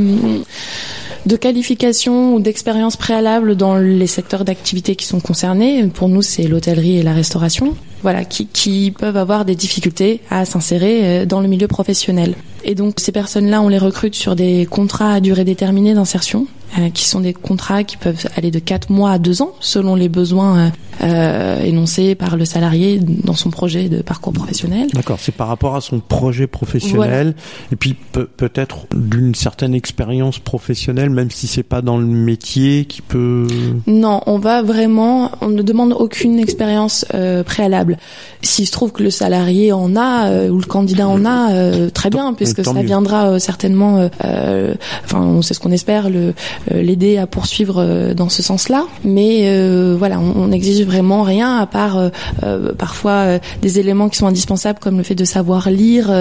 de 1.27 1.35
qualification 1.35 2.33
ou 2.33 2.39
d'expérience 2.39 2.97
préalable 2.97 3.55
dans 3.55 3.75
les 3.75 4.07
secteurs 4.07 4.43
d'activité 4.43 4.95
qui 4.95 5.05
sont 5.05 5.19
concernés. 5.19 5.85
Pour 5.85 6.09
nous, 6.09 6.23
c'est 6.23 6.47
l'hôtellerie 6.47 6.97
et 6.97 7.03
la 7.03 7.13
restauration. 7.13 7.75
Voilà, 8.03 8.25
qui, 8.25 8.47
qui 8.47 8.91
peuvent 8.91 9.17
avoir 9.17 9.45
des 9.45 9.55
difficultés 9.55 10.21
à 10.29 10.45
s'insérer 10.45 11.21
euh, 11.21 11.25
dans 11.25 11.41
le 11.41 11.47
milieu 11.47 11.67
professionnel. 11.67 12.35
Et 12.67 12.75
donc 12.75 12.99
ces 12.99 13.13
personnes-là, 13.13 13.61
on 13.61 13.69
les 13.69 13.77
recrute 13.77 14.13
sur 14.13 14.35
des 14.35 14.65
contrats 14.65 15.13
à 15.13 15.19
durée 15.21 15.45
déterminée 15.45 15.93
d'insertion 15.93 16.47
euh, 16.77 16.89
qui 16.89 17.05
sont 17.05 17.21
des 17.21 17.33
contrats 17.33 17.85
qui 17.85 17.95
peuvent 17.95 18.27
aller 18.35 18.51
de 18.51 18.59
4 18.59 18.91
mois 18.91 19.11
à 19.11 19.19
2 19.19 19.41
ans 19.41 19.53
selon 19.61 19.95
les 19.95 20.09
besoins 20.09 20.59
euh, 20.59 20.69
euh, 21.03 21.63
énoncés 21.63 22.13
par 22.13 22.35
le 22.35 22.43
salarié 22.43 22.99
dans 22.99 23.35
son 23.35 23.51
projet 23.51 23.87
de 23.87 24.01
parcours 24.01 24.33
professionnel. 24.33 24.89
D'accord, 24.93 25.17
c'est 25.21 25.31
par 25.31 25.47
rapport 25.47 25.75
à 25.75 25.81
son 25.81 26.01
projet 26.01 26.45
professionnel 26.45 27.35
et 27.71 27.77
puis 27.77 27.95
peut-être 28.35 28.87
d'une 28.93 29.33
certaine 29.33 29.73
expérience 29.73 30.39
professionnelle, 30.39 31.09
même 31.09 31.31
si 31.31 31.47
c'est 31.47 31.63
pas 31.63 31.81
dans 31.81 31.97
le 31.97 32.05
métier 32.05 32.85
qui 32.85 33.01
peut. 33.01 33.47
Non, 33.85 34.21
on 34.25 34.37
va 34.37 34.61
vraiment, 34.61 35.31
on 35.39 35.47
ne 35.47 35.61
demande 35.61 35.93
aucune 35.93 36.37
expérience 36.39 37.05
euh, 37.13 37.43
préalable. 37.43 37.97
S'il 38.41 38.67
se 38.67 38.71
trouve 38.71 38.91
que 38.91 39.03
le 39.03 39.09
salarié 39.09 39.71
en 39.71 39.95
a 39.95 40.49
ou 40.49 40.57
le 40.57 40.65
candidat 40.65 41.07
en 41.07 41.25
a, 41.25 41.89
très 41.91 42.09
bien, 42.09 42.33
puisque 42.33 42.56
ça 42.63 42.81
viendra 42.81 43.39
certainement, 43.39 44.09
enfin, 44.23 45.21
on 45.21 45.41
sait 45.41 45.53
ce 45.53 45.59
qu'on 45.59 45.71
espère, 45.71 46.07
l'aider 46.71 47.17
à 47.17 47.27
poursuivre 47.27 48.13
dans 48.13 48.29
ce 48.29 48.41
sens-là. 48.41 48.85
Mais 49.03 49.95
voilà, 49.97 50.19
on, 50.19 50.47
on 50.47 50.51
exige 50.51 50.85
vraiment 50.85 51.23
rien 51.23 51.57
à 51.57 51.65
part 51.65 51.97
euh, 51.97 52.09
euh, 52.43 52.73
parfois 52.73 53.11
euh, 53.11 53.39
des 53.61 53.79
éléments 53.79 54.09
qui 54.09 54.17
sont 54.17 54.27
indispensables 54.27 54.79
comme 54.79 54.97
le 54.97 55.03
fait 55.03 55.15
de 55.15 55.25
savoir 55.25 55.69
lire 55.69 56.11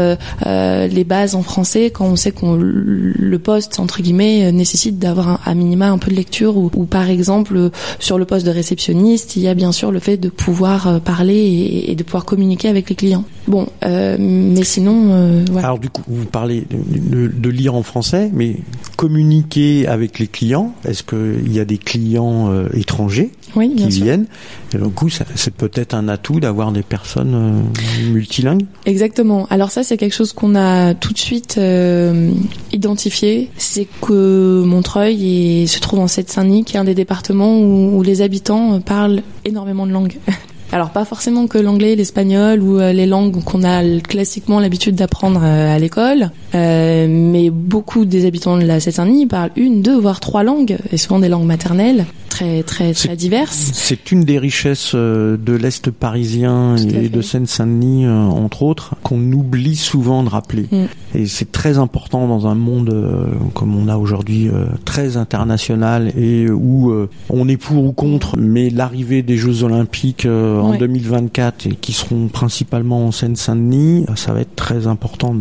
les 0.45 1.05
bases 1.05 1.35
en 1.35 1.43
français 1.43 1.90
quand 1.90 2.07
on 2.07 2.16
sait 2.16 2.33
qu'on 2.33 2.57
le 2.57 3.38
poste 3.38 3.78
entre 3.78 4.02
guillemets 4.02 4.50
nécessite 4.52 4.99
d'avoir 4.99 5.40
à 5.45 5.55
minima 5.55 5.90
un 5.90 5.99
peu 5.99 6.11
de 6.11 6.16
lecture 6.16 6.57
ou, 6.57 6.69
par 6.85 7.09
exemple 7.09 7.71
sur 7.99 8.19
le 8.19 8.25
poste 8.25 8.47
de 8.47 8.50
réceptionniste 8.50 9.37
il 9.37 9.43
y 9.43 9.49
a 9.49 9.55
bien 9.55 9.73
sûr 9.73 9.93
le 9.93 9.99
fait 9.99 10.16
de 10.16 10.28
pouvoir 10.28 11.00
parler 11.00 11.85
et, 11.88 11.95
de 11.95 12.02
pouvoir 12.02 12.25
communiquer 12.25 12.69
avec 12.69 12.88
les 12.88 12.97
clients. 12.97 13.25
Bon, 13.47 13.66
mais 13.83 14.64
sinon 14.64 15.43
voilà. 15.50 15.69
Alors 15.69 15.78
du 15.78 15.90
coup 15.90 16.02
vous 16.17 16.25
parlez 16.27 16.65
de, 16.71 17.29
de, 17.29 17.51
lire 17.51 17.75
en 17.75 17.83
français, 17.83 18.31
mais 18.33 18.57
communiquer 18.97 19.87
avec 19.87 20.19
les 20.19 20.27
clients. 20.27 20.75
Est-ce 20.85 21.03
qu'il 21.03 21.53
y 21.53 21.61
a 21.61 21.65
des 21.65 21.79
clients 21.79 22.51
étrangers 22.73 23.31
oui, 23.55 23.75
qui 23.77 23.89
viennent 23.89 24.27
et 24.75 24.79
donc, 24.79 24.95
c'est 25.37 25.55
peut-être 25.55 25.95
un 25.95 26.09
atout 26.09 26.41
d'avoir 26.41 26.73
des 26.73 26.83
personnes 26.83 27.35
euh, 27.35 28.11
multilingues. 28.11 28.67
Exactement. 28.85 29.47
Alors 29.49 29.71
ça, 29.71 29.83
c'est 29.83 29.97
quelque 29.97 30.15
chose 30.15 30.33
qu'on 30.33 30.55
a 30.55 30.95
tout 30.95 31.13
de 31.13 31.19
suite 31.19 31.57
euh, 31.59 32.33
identifié. 32.73 33.51
C'est 33.57 33.87
que 34.03 34.63
Montreuil 34.65 35.67
se 35.69 35.81
trouve 35.81 36.01
en 36.01 36.09
Seine-Saint-Denis, 36.09 36.65
qui 36.65 36.77
est 36.77 36.81
un 36.81 36.85
des 36.85 36.95
départements 36.95 37.59
où, 37.59 37.97
où 37.97 38.03
les 38.03 38.23
habitants 38.23 38.81
parlent 38.81 39.23
énormément 39.45 39.87
de 39.87 39.93
langues. 39.93 40.19
Alors 40.73 40.91
pas 40.91 41.05
forcément 41.05 41.47
que 41.47 41.59
l'anglais, 41.59 41.97
l'espagnol 41.97 42.63
ou 42.63 42.79
euh, 42.79 42.93
les 42.93 43.07
langues 43.07 43.43
qu'on 43.45 43.63
a 43.63 43.83
classiquement 44.01 44.61
l'habitude 44.61 44.97
d'apprendre 44.97 45.43
à 45.43 45.79
l'école, 45.79 46.31
euh, 46.55 47.07
mais 47.09 47.51
beaucoup 47.51 48.05
des 48.05 48.27
habitants 48.27 48.59
de 48.59 48.65
la 48.65 48.81
Seine-Saint-Denis 48.81 49.27
parlent 49.27 49.53
une, 49.57 49.83
deux, 49.83 49.99
voire 49.99 50.21
trois 50.21 50.43
langues, 50.43 50.77
et 50.91 50.97
souvent 50.97 51.19
des 51.19 51.29
langues 51.29 51.47
maternelles 51.47 52.07
très 52.37 52.63
très 52.63 52.93
très 52.93 53.17
diverses. 53.17 53.71
C'est 53.73 54.13
une 54.13 54.25
des 54.25 54.39
richesses 54.39 54.93
euh, 54.95 55.37
de 55.37 55.55
l'est 55.55 55.91
parisien 55.91 56.77
et 56.77 57.09
de 57.09 57.23
Seine-Saint-Denis 57.23 58.05
euh, 58.05 58.15
entre 58.15 58.63
autres 58.63 58.95
qu'on 59.03 59.33
oublie 59.33 59.77
souvent 59.77 60.23
de 60.23 60.29
rappeler. 60.29 60.67
Mm. 60.71 60.85
Et 61.15 61.27
c'est 61.27 61.51
très 61.51 61.79
important 61.79 62.29
dans 62.29 62.47
un 62.47 62.55
monde 62.55 62.91
euh, 62.91 63.27
comme 63.55 63.75
on 63.75 63.89
a 63.89 63.97
aujourd'hui 63.97 64.51
très 64.85 65.17
international 65.17 66.13
et 66.17 66.51
où 66.51 66.93
on 67.31 67.49
est 67.49 67.57
pour 67.57 67.85
ou 67.85 67.93
contre, 67.93 68.37
mais 68.37 68.71
l'arrivée 68.71 69.23
des 69.23 69.37
Jeux 69.37 69.63
Olympiques 69.63 70.27
en 70.61 70.77
2024 70.77 71.67
et 71.67 71.71
qui 71.71 71.93
seront 71.93 72.29
principalement 72.29 73.07
en 73.07 73.13
Seine-Saint-Denis, 73.13 74.07
ça 74.17 74.33
va 74.33 74.41
être 74.41 74.55
très 74.57 74.87
important. 74.87 75.37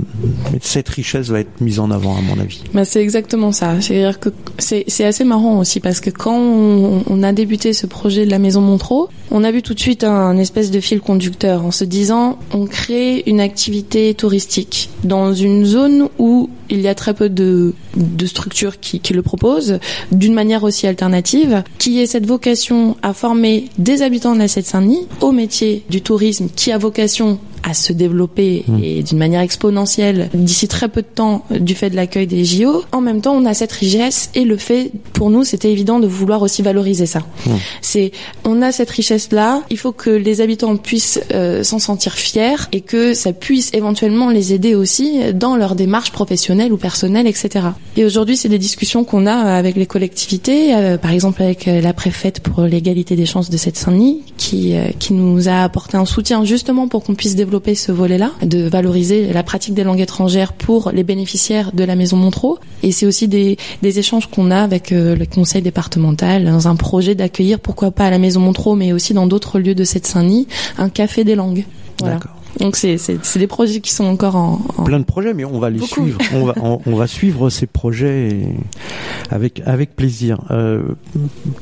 Cette 0.61 0.89
richesse 0.89 1.29
va 1.29 1.39
être 1.39 1.61
mise 1.61 1.79
en 1.79 1.91
avant 1.91 2.17
à 2.17 2.21
mon 2.21 2.39
avis. 2.39 2.63
Bah 2.73 2.85
c'est 2.85 3.01
exactement 3.01 3.51
ça. 3.51 3.81
C'est-à-dire 3.81 4.19
que 4.19 4.29
c'est 4.57 5.05
assez 5.05 5.23
marrant 5.23 5.59
aussi 5.59 5.79
parce 5.79 5.99
que 5.99 6.09
quand 6.09 6.37
on 6.37 6.85
on, 7.07 7.23
a 7.23 7.33
débuté 7.33 7.73
ce 7.73 7.87
projet 7.87 8.25
de 8.25 8.31
la 8.31 8.39
maison 8.39 8.61
Montreux, 8.61 9.07
on 9.31 9.43
a 9.43 9.51
vu 9.51 9.61
tout 9.61 9.73
de 9.73 9.79
suite 9.79 10.03
un, 10.03 10.37
espèce 10.37 10.71
de 10.71 10.79
fil 10.79 11.01
conducteur 11.01 11.65
en 11.65 11.71
se 11.71 11.83
disant 11.83 12.37
on 12.53 12.65
crée 12.65 13.23
une 13.25 13.39
activité 13.39 14.13
touristique 14.13 14.89
dans 15.03 15.33
une 15.33 15.65
zone 15.65 16.09
où 16.19 16.49
il 16.69 16.81
y 16.81 16.87
a 16.87 16.95
très 16.95 17.13
peu 17.13 17.29
de, 17.29 17.73
structures 18.25 18.79
qui, 18.79 19.01
le 19.13 19.21
proposent, 19.21 19.79
d'une 20.11 20.33
manière 20.33 20.63
aussi 20.63 20.87
alternative, 20.87 21.63
qui 21.77 21.99
est 21.99 22.05
cette 22.07 22.25
vocation 22.25 22.97
à 23.01 23.13
former 23.13 23.69
des 23.77 24.01
habitants 24.01 24.33
de 24.33 24.39
la 24.39 24.47
Seine-Saint-Denis 24.47 25.07
au 25.21 25.31
métier 25.31 25.83
du 25.89 26.01
tourisme 26.01 26.47
qui 26.55 26.71
a 26.71 26.77
vocation 26.77 27.39
à 27.65 27.73
se 27.73 27.91
développer 27.91 28.63
mmh. 28.67 28.83
et 28.83 29.03
d'une 29.03 29.17
manière 29.17 29.41
exponentielle 29.41 30.29
d'ici 30.33 30.67
très 30.67 30.87
peu 30.87 31.01
de 31.01 31.07
temps 31.07 31.45
du 31.49 31.73
fait 31.73 31.89
de 31.89 31.95
l'accueil 31.95 32.27
des 32.27 32.45
JO. 32.45 32.83
En 32.91 33.01
même 33.01 33.21
temps, 33.21 33.33
on 33.35 33.45
a 33.45 33.55
cette 33.55 33.71
richesse 33.71 34.29
et 34.35 34.43
le 34.43 34.55
fait, 34.55 34.91
pour 35.13 35.31
nous, 35.31 35.43
c'était 35.43 35.71
évident 35.71 35.99
de 35.99 36.05
vouloir 36.05 36.43
aussi 36.43 36.61
valoriser 36.61 37.07
ça. 37.07 37.19
Mmh. 37.19 37.51
C'est, 37.81 38.11
on 38.43 38.61
a 38.61 38.71
cette 38.71 38.91
richesse-là, 38.91 39.63
il 39.71 39.77
faut 39.77 39.91
que 39.91 40.11
les 40.11 40.41
habitants 40.41 40.77
puissent 40.77 41.19
euh, 41.33 41.63
s'en 41.63 41.79
sentir 41.79 42.13
fiers 42.13 42.55
et 42.71 42.81
que 42.81 43.15
ça 43.15 43.33
puisse 43.33 43.71
éventuellement 43.73 44.29
les 44.29 44.53
aider 44.53 44.75
aussi 44.75 45.33
dans 45.33 45.55
leur 45.55 45.73
démarche 45.73 46.11
professionnelle 46.11 46.71
ou 46.71 46.77
personnelle, 46.77 47.25
etc. 47.25 47.65
Et 47.97 48.05
aujourd'hui, 48.05 48.37
c'est 48.37 48.49
des 48.49 48.59
discussions 48.59 49.03
qu'on 49.03 49.25
a 49.25 49.33
avec 49.33 49.75
les 49.75 49.87
collectivités, 49.87 50.75
euh, 50.75 50.97
par 50.97 51.11
exemple 51.11 51.41
avec 51.41 51.67
euh, 51.67 51.81
la 51.81 51.93
préfète 51.93 52.41
pour 52.41 52.61
l'égalité 52.61 53.15
des 53.15 53.25
chances 53.25 53.49
de 53.49 53.57
cette 53.57 53.77
Saint-Denis, 53.77 54.21
qui, 54.37 54.75
qui 54.99 55.13
nous 55.13 55.47
a 55.49 55.63
apporté 55.63 55.97
un 55.97 56.05
soutien 56.05 56.43
justement 56.45 56.87
pour 56.87 57.03
qu'on 57.03 57.15
puisse 57.15 57.35
développer 57.35 57.54
ce 57.75 57.91
volet-là, 57.91 58.31
de 58.41 58.67
valoriser 58.67 59.31
la 59.33 59.43
pratique 59.43 59.73
des 59.73 59.83
langues 59.83 60.01
étrangères 60.01 60.53
pour 60.53 60.91
les 60.91 61.03
bénéficiaires 61.03 61.71
de 61.73 61.83
la 61.83 61.95
Maison 61.95 62.17
Montreux. 62.17 62.57
Et 62.83 62.91
c'est 62.91 63.05
aussi 63.05 63.27
des, 63.27 63.57
des 63.81 63.99
échanges 63.99 64.27
qu'on 64.29 64.51
a 64.51 64.61
avec 64.61 64.91
euh, 64.91 65.15
le 65.15 65.25
conseil 65.25 65.61
départemental 65.61 66.45
dans 66.45 66.67
un 66.67 66.75
projet 66.75 67.15
d'accueillir, 67.15 67.59
pourquoi 67.59 67.91
pas 67.91 68.05
à 68.05 68.09
la 68.09 68.19
Maison 68.19 68.39
Montreux, 68.39 68.75
mais 68.75 68.93
aussi 68.93 69.13
dans 69.13 69.27
d'autres 69.27 69.59
lieux 69.59 69.75
de 69.75 69.83
cette 69.83 70.05
Saint-Denis, 70.05 70.47
un 70.77 70.89
café 70.89 71.23
des 71.23 71.35
langues. 71.35 71.65
Voilà. 71.99 72.19
Donc 72.59 72.75
c'est 72.75 72.97
des 73.37 73.47
projets 73.47 73.81
qui 73.81 73.91
sont 73.91 74.05
encore 74.05 74.35
en, 74.35 74.57
plein 74.85 74.99
de 74.99 75.05
projets, 75.05 75.33
mais 75.33 75.45
on 75.45 75.59
va 75.59 75.69
les 75.69 75.79
suivre. 75.79 76.19
On 76.33 76.45
va 76.45 76.53
on, 76.85 76.95
va 76.95 77.07
suivre 77.07 77.49
ces 77.49 77.65
projets 77.65 78.29
avec 79.29 79.61
avec 79.65 79.95
plaisir. 79.95 80.39
Euh, 80.51 80.83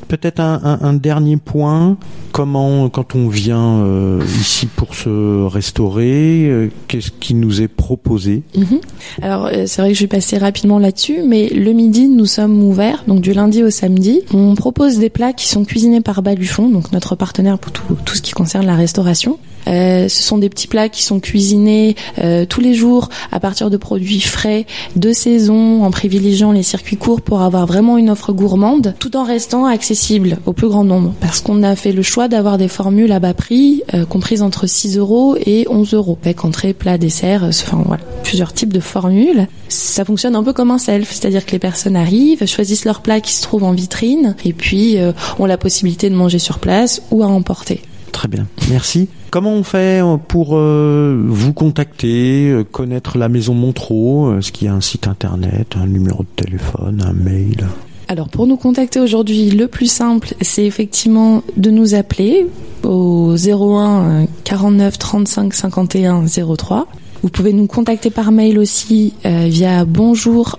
Peut-être 0.08 0.40
un, 0.40 0.60
un, 0.62 0.78
un, 0.82 0.92
dernier 0.92 1.36
point. 1.36 1.96
Comment 2.32 2.88
quand 2.88 3.14
on 3.14 3.28
vient 3.28 3.78
euh, 3.78 4.22
ici 4.40 4.66
pour 4.66 4.94
se 4.94 5.44
restaurer, 5.46 6.46
euh, 6.46 6.68
qu'est-ce 6.88 7.10
qui 7.10 7.34
nous 7.34 7.62
est 7.62 7.68
proposé? 7.68 8.42
Mhm. 8.56 8.80
Alors 9.22 9.50
c'est 9.66 9.82
vrai 9.82 9.92
que 9.92 9.98
je 9.98 10.04
vais 10.04 10.08
passer 10.08 10.38
rapidement 10.38 10.78
là-dessus, 10.78 11.22
mais 11.26 11.48
le 11.48 11.72
midi 11.72 12.08
nous 12.08 12.26
sommes 12.26 12.62
ouverts, 12.62 13.04
donc 13.08 13.20
du 13.20 13.32
lundi 13.32 13.62
au 13.62 13.70
samedi. 13.70 14.20
On 14.32 14.54
propose 14.54 14.98
des 14.98 15.10
plats 15.10 15.32
qui 15.32 15.48
sont 15.48 15.64
cuisinés 15.64 16.00
par 16.00 16.22
Baluchon, 16.22 16.68
donc 16.68 16.92
notre 16.92 17.16
partenaire 17.16 17.58
pour 17.58 17.72
tout, 17.72 17.82
tout 18.04 18.14
ce 18.14 18.22
qui 18.22 18.32
concerne 18.32 18.66
la 18.66 18.76
restauration. 18.76 19.38
Ce 19.66 20.08
sont 20.08 20.38
des 20.38 20.50
petits 20.50 20.68
plats 20.68 20.83
qui 20.88 21.02
sont 21.02 21.20
cuisinés 21.20 21.96
euh, 22.18 22.44
tous 22.46 22.60
les 22.60 22.74
jours 22.74 23.08
à 23.32 23.40
partir 23.40 23.70
de 23.70 23.76
produits 23.76 24.20
frais, 24.20 24.66
de 24.96 25.12
saison, 25.12 25.84
en 25.84 25.90
privilégiant 25.90 26.52
les 26.52 26.62
circuits 26.62 26.96
courts 26.96 27.20
pour 27.20 27.42
avoir 27.42 27.66
vraiment 27.66 27.98
une 27.98 28.10
offre 28.10 28.32
gourmande, 28.32 28.94
tout 28.98 29.16
en 29.16 29.24
restant 29.24 29.66
accessible 29.66 30.38
au 30.46 30.52
plus 30.52 30.68
grand 30.68 30.84
nombre. 30.84 31.14
Parce 31.20 31.40
qu'on 31.40 31.62
a 31.62 31.76
fait 31.76 31.92
le 31.92 32.02
choix 32.02 32.28
d'avoir 32.28 32.58
des 32.58 32.68
formules 32.68 33.12
à 33.12 33.20
bas 33.20 33.34
prix, 33.34 33.82
euh, 33.94 34.04
comprises 34.04 34.42
entre 34.42 34.66
6 34.66 34.98
euros 34.98 35.36
et 35.44 35.66
11 35.68 35.94
euros, 35.94 36.18
avec 36.22 36.44
entrée, 36.44 36.72
plat, 36.72 36.98
dessert, 36.98 37.44
enfin 37.44 37.82
voilà, 37.84 38.02
plusieurs 38.22 38.52
types 38.52 38.72
de 38.72 38.80
formules. 38.80 39.46
Ça 39.68 40.04
fonctionne 40.04 40.36
un 40.36 40.42
peu 40.42 40.52
comme 40.52 40.70
un 40.70 40.78
self, 40.78 41.10
c'est-à-dire 41.12 41.46
que 41.46 41.52
les 41.52 41.58
personnes 41.58 41.96
arrivent, 41.96 42.46
choisissent 42.46 42.84
leur 42.84 43.00
plat 43.00 43.20
qui 43.20 43.32
se 43.32 43.42
trouve 43.42 43.64
en 43.64 43.72
vitrine, 43.72 44.36
et 44.44 44.52
puis 44.52 44.96
ont 45.38 45.46
la 45.46 45.56
possibilité 45.56 46.10
de 46.10 46.14
manger 46.14 46.38
sur 46.38 46.58
place 46.58 47.02
ou 47.10 47.22
à 47.22 47.26
emporter. 47.26 47.82
Très 48.24 48.30
bien, 48.30 48.46
merci. 48.70 49.10
Comment 49.28 49.52
on 49.52 49.62
fait 49.62 50.00
pour 50.28 50.56
euh, 50.56 51.22
vous 51.28 51.52
contacter, 51.52 52.48
euh, 52.48 52.64
connaître 52.64 53.18
la 53.18 53.28
maison 53.28 53.52
Montreux? 53.52 54.38
Est-ce 54.38 54.50
qu'il 54.50 54.66
y 54.66 54.70
a 54.70 54.72
un 54.72 54.80
site 54.80 55.08
internet, 55.08 55.74
un 55.76 55.86
numéro 55.86 56.22
de 56.22 56.42
téléphone, 56.42 57.04
un 57.06 57.12
mail? 57.12 57.66
Alors 58.08 58.30
pour 58.30 58.46
nous 58.46 58.56
contacter 58.56 58.98
aujourd'hui, 58.98 59.50
le 59.50 59.68
plus 59.68 59.92
simple, 59.92 60.32
c'est 60.40 60.64
effectivement 60.64 61.42
de 61.58 61.70
nous 61.70 61.94
appeler 61.94 62.46
au 62.82 63.34
01 63.36 64.24
49 64.44 64.98
35 64.98 65.52
51 65.52 66.24
03. 66.24 66.86
Vous 67.22 67.28
pouvez 67.28 67.52
nous 67.52 67.66
contacter 67.66 68.08
par 68.08 68.32
mail 68.32 68.58
aussi 68.58 69.12
euh, 69.26 69.48
via 69.50 69.84
bonjour 69.84 70.58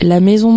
la 0.00 0.20
maison 0.20 0.52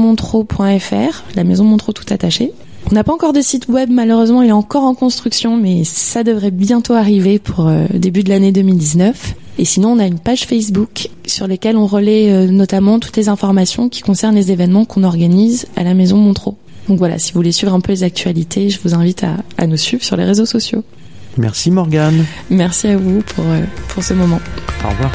la 1.36 1.44
maison 1.44 1.64
tout 1.92 2.06
attaché. 2.12 2.54
On 2.90 2.96
n'a 2.96 3.04
pas 3.04 3.14
encore 3.14 3.34
de 3.34 3.42
site 3.42 3.68
web, 3.68 3.90
malheureusement, 3.92 4.42
il 4.42 4.50
est 4.50 4.54
encore 4.54 4.84
en 4.84 4.96
construction, 4.96 5.58
mais 5.58 5.84
ça 5.84 6.24
devrait 6.24 6.52
bientôt 6.52 6.94
arriver 6.94 7.38
pour 7.38 7.68
euh, 7.68 7.86
début 7.94 8.24
de 8.24 8.30
l'année 8.30 8.54
2019. 8.54 9.34
Et 9.58 9.66
sinon, 9.66 9.90
on 9.92 10.00
a 10.00 10.06
une 10.06 10.20
page 10.20 10.46
Facebook 10.46 11.10
sur 11.26 11.48
laquelle 11.48 11.76
on 11.76 11.86
relaie 11.86 12.32
euh, 12.32 12.48
notamment 12.48 13.00
toutes 13.00 13.18
les 13.18 13.28
informations 13.28 13.90
qui 13.90 14.02
concernent 14.02 14.36
les 14.36 14.52
événements 14.52 14.86
qu'on 14.86 15.04
organise 15.04 15.68
à 15.76 15.84
la 15.84 15.94
Maison 15.94 16.18
Montreux. 16.18 16.56
Donc 16.88 16.98
voilà, 16.98 17.20
si 17.20 17.34
vous 17.34 17.40
voulez 17.40 17.52
suivre 17.52 17.74
un 17.74 17.82
peu 17.82 17.92
les 17.92 18.04
actualités, 18.04 18.70
je 18.70 18.80
vous 18.82 18.94
invite 18.94 19.26
à, 19.26 19.36
à 19.58 19.68
nous 19.68 19.78
suivre 19.78 20.04
sur 20.04 20.16
les 20.16 20.24
réseaux 20.24 20.46
sociaux. 20.46 20.84
Merci 21.38 21.72
Morgane. 21.72 22.26
Merci 22.50 22.88
à 22.88 22.98
vous 22.98 23.22
pour, 23.22 23.44
euh, 23.46 23.64
pour 23.90 24.04
ce 24.04 24.14
moment. 24.14 24.40
Au 24.86 24.90
revoir. 24.90 25.12